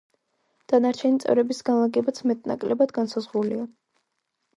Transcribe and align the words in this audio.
დანარჩენი 0.71 1.19
წევრების 1.23 1.59
განლაგებაც 1.67 2.21
მეტ-ნაკლებად 2.31 2.95
განსაზღვრულია. 2.99 3.67